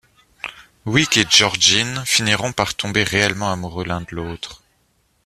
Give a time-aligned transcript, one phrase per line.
[0.87, 4.63] Wick et Georgine finiront par tomber réellement amoureux l'un de l'autre.